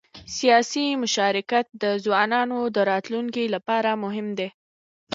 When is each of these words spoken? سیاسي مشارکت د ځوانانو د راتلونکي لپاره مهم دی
سیاسي 0.37 0.85
مشارکت 1.03 1.65
د 1.83 1.83
ځوانانو 2.03 2.59
د 2.75 2.77
راتلونکي 2.91 3.43
لپاره 3.55 3.89
مهم 4.03 4.27
دی 4.39 4.49